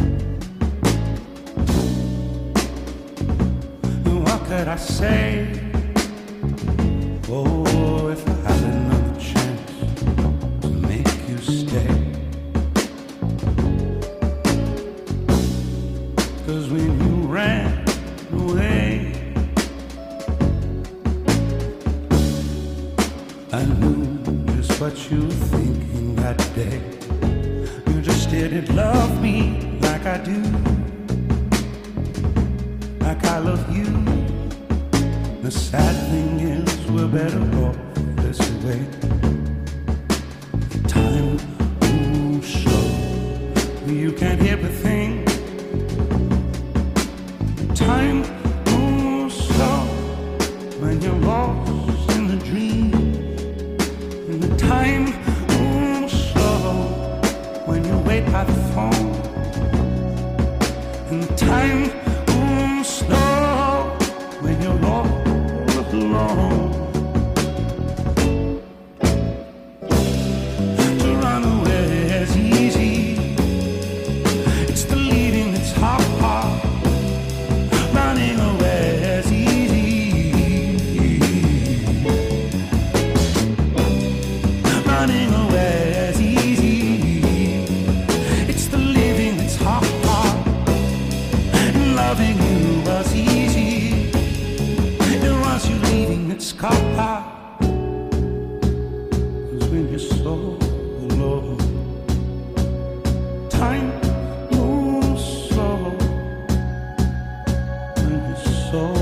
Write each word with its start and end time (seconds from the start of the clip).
that 4.57 4.67
I 4.67 4.75
say. 4.75 5.31
Oh, 7.29 8.09
if 8.15 8.21
I 8.29 8.35
had 8.49 8.63
another 8.75 9.13
chance 9.17 9.65
to 10.61 10.69
make 10.91 11.11
you 11.29 11.37
stay. 11.59 11.91
Cause 16.45 16.65
when 16.73 16.89
you 17.03 17.15
ran 17.39 17.69
away, 18.43 18.95
I 23.53 23.61
knew 23.79 24.01
just 24.57 24.73
what 24.81 24.95
you 25.09 25.19
were 25.29 25.39
thinking 25.55 26.07
that 26.23 26.39
day. 26.61 26.81
You 27.89 28.01
just 28.01 28.29
didn't 28.29 28.69
love. 28.75 29.00
corazón. 108.71 109.00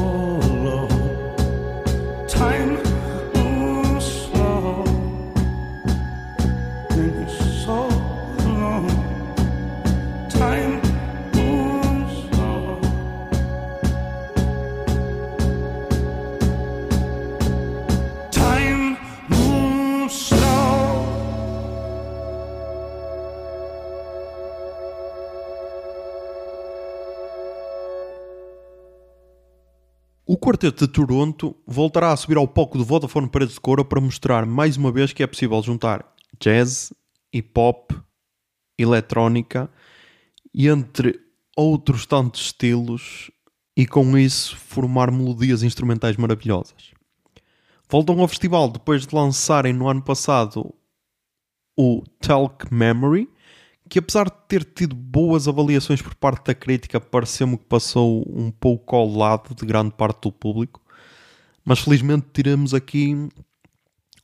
quarteto 30.39 30.87
de 30.87 30.93
Toronto 30.93 31.55
voltará 31.67 32.11
a 32.13 32.17
subir 32.17 32.37
ao 32.37 32.47
palco 32.47 32.77
do 32.77 32.85
Vodafone 32.85 33.29
Paredes 33.29 33.55
de 33.55 33.59
Coura 33.61 33.83
para 33.83 34.01
mostrar 34.01 34.45
mais 34.45 34.77
uma 34.77 34.91
vez 34.91 35.11
que 35.11 35.21
é 35.21 35.27
possível 35.27 35.61
juntar 35.61 36.03
jazz, 36.39 36.93
hip 37.31 37.51
hop, 37.59 37.91
eletrónica 38.77 39.69
e 40.53 40.67
entre 40.67 41.19
outros 41.55 42.05
tantos 42.05 42.41
estilos 42.47 43.29
e 43.77 43.85
com 43.85 44.17
isso 44.17 44.57
formar 44.57 45.11
melodias 45.11 45.61
instrumentais 45.61 46.15
maravilhosas. 46.15 46.91
Voltam 47.89 48.19
ao 48.21 48.27
festival 48.27 48.69
depois 48.69 49.05
de 49.05 49.13
lançarem 49.15 49.73
no 49.73 49.87
ano 49.89 50.01
passado 50.01 50.73
o 51.77 52.01
Talk 52.19 52.73
Memory, 52.73 53.29
que 53.89 53.97
apesar 53.97 54.25
de 54.29 54.35
ter 54.47 54.63
tido 54.63 54.95
boas 54.95 55.47
avaliações 55.47 55.99
por 55.99 56.13
parte 56.13 56.45
da 56.45 56.53
crítica, 56.53 57.01
pareceu-me 57.01 57.57
que 57.57 57.65
passou 57.65 58.23
um 58.29 58.51
pouco 58.51 58.95
ao 58.95 59.07
lado 59.11 59.55
de 59.55 59.65
grande 59.65 59.91
parte 59.95 60.21
do 60.21 60.31
público. 60.31 60.79
Mas 61.65 61.79
felizmente 61.79 62.27
tiramos 62.31 62.73
aqui 62.75 63.29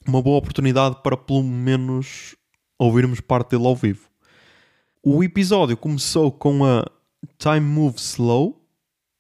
uma 0.08 0.22
boa 0.22 0.38
oportunidade 0.38 0.98
para 1.04 1.18
pelo 1.18 1.44
menos 1.44 2.36
ouvirmos 2.78 3.20
parte 3.20 3.52
dele 3.52 3.66
ao 3.66 3.76
vivo. 3.76 4.08
O 5.04 5.24
episódio 5.24 5.76
começou 5.76 6.32
com 6.32 6.64
a 6.64 6.86
Time 7.40 7.60
Moves 7.62 8.12
Slow 8.12 8.62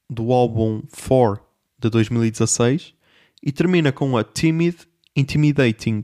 do 0.08 0.32
álbum 0.32 0.82
4 1.08 1.44
de 1.80 1.90
2016 1.90 2.94
e 3.42 3.52
termina 3.52 3.92
com 3.92 4.16
a 4.16 4.24
Timid 4.24 4.78
Intimidating 5.16 6.04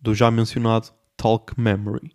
do 0.00 0.14
já 0.14 0.30
mencionado 0.30 0.88
Talk 1.16 1.60
Memory. 1.60 2.14